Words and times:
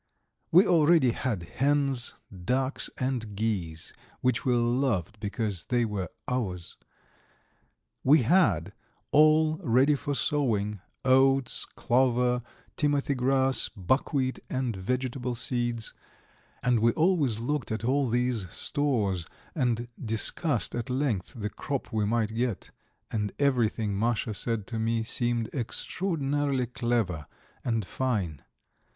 We 0.51 0.65
already 0.65 1.11
had 1.11 1.43
hens, 1.43 2.15
ducks, 2.45 2.89
and 2.97 3.35
geese, 3.35 3.93
which 4.21 4.43
we 4.45 4.55
loved 4.55 5.19
because 5.19 5.65
they 5.65 5.85
were 5.85 6.09
ours. 6.27 6.75
We 8.03 8.23
had, 8.23 8.73
all 9.11 9.57
ready 9.57 9.93
for 9.93 10.15
sowing, 10.15 10.79
oats, 11.05 11.65
clover, 11.75 12.41
timothy 12.75 13.13
grass, 13.13 13.69
buckwheat, 13.69 14.39
and 14.49 14.75
vegetable 14.75 15.35
seeds, 15.35 15.93
and 16.63 16.79
we 16.79 16.93
always 16.93 17.39
looked 17.39 17.71
at 17.71 17.83
all 17.85 18.09
these 18.09 18.49
stores 18.49 19.27
and 19.53 19.87
discussed 20.03 20.73
at 20.73 20.89
length 20.89 21.35
the 21.37 21.51
crop 21.51 21.93
we 21.93 22.05
might 22.07 22.33
get; 22.33 22.71
and 23.11 23.33
everything 23.37 23.99
Masha 23.99 24.33
said 24.33 24.65
to 24.65 24.79
me 24.79 25.03
seemed 25.03 25.47
extraordinarily 25.53 26.65
clever, 26.65 27.27
and 27.63 27.85
fine. 27.85 28.41